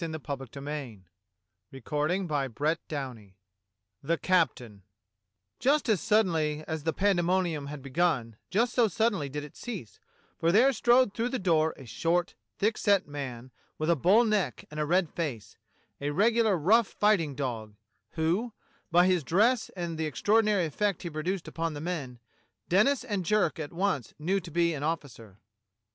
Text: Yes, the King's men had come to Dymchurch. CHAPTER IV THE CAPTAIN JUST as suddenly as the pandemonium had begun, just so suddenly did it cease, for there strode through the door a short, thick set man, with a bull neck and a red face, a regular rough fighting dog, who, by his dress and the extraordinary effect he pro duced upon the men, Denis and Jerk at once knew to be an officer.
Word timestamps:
Yes, 0.01 0.09
the 0.09 0.19
King's 0.19 0.55
men 0.59 1.05
had 1.71 1.85
come 1.85 2.07
to 2.07 2.17
Dymchurch. 2.17 2.77
CHAPTER 2.89 3.11
IV 3.11 3.33
THE 4.01 4.17
CAPTAIN 4.17 4.81
JUST 5.59 5.89
as 5.89 6.01
suddenly 6.01 6.63
as 6.67 6.83
the 6.85 6.91
pandemonium 6.91 7.67
had 7.67 7.83
begun, 7.83 8.35
just 8.49 8.73
so 8.73 8.87
suddenly 8.87 9.29
did 9.29 9.43
it 9.43 9.55
cease, 9.55 9.99
for 10.39 10.51
there 10.51 10.73
strode 10.73 11.13
through 11.13 11.29
the 11.29 11.37
door 11.37 11.75
a 11.77 11.85
short, 11.85 12.33
thick 12.57 12.79
set 12.79 13.07
man, 13.07 13.51
with 13.77 13.91
a 13.91 13.95
bull 13.95 14.25
neck 14.25 14.65
and 14.71 14.79
a 14.79 14.85
red 14.87 15.07
face, 15.11 15.55
a 16.01 16.09
regular 16.09 16.57
rough 16.57 16.87
fighting 16.87 17.35
dog, 17.35 17.75
who, 18.13 18.53
by 18.89 19.05
his 19.05 19.23
dress 19.23 19.69
and 19.75 19.99
the 19.99 20.07
extraordinary 20.07 20.65
effect 20.65 21.03
he 21.03 21.11
pro 21.11 21.21
duced 21.21 21.47
upon 21.47 21.75
the 21.75 21.79
men, 21.79 22.17
Denis 22.69 23.03
and 23.03 23.23
Jerk 23.23 23.59
at 23.59 23.71
once 23.71 24.15
knew 24.17 24.39
to 24.39 24.49
be 24.49 24.73
an 24.73 24.81
officer. 24.81 25.37